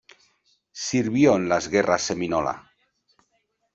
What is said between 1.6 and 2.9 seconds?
Guerras Seminola.